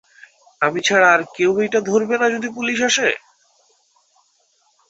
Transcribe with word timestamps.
আমি 0.61 0.79
ছাড়া 0.81 1.07
আর 1.15 1.21
কেউ 1.35 1.51
এইটা 1.61 1.79
ধরবেনা 1.89 2.27
যদি 2.29 2.47
পুলিশ 2.49 2.79
আসে? 2.89 3.09